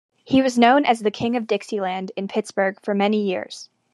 He 0.23 0.41
was 0.41 0.57
known 0.57 0.83
as 0.83 1.01
the 1.01 1.11
"King 1.11 1.35
of 1.35 1.45
Dixieland" 1.45 2.11
in 2.15 2.27
Pittsburgh 2.27 2.79
for 2.81 2.95
many 2.95 3.21
years. 3.23 3.69